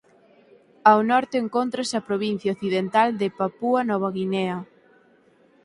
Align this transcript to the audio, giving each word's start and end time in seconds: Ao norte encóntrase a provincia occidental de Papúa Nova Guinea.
Ao 0.89 0.99
norte 1.11 1.35
encóntrase 1.43 1.95
a 1.97 2.05
provincia 2.09 2.53
occidental 2.55 3.09
de 3.21 3.27
Papúa 3.39 3.81
Nova 3.89 4.09
Guinea. 4.17 4.57